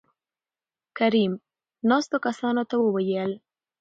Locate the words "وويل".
2.83-3.31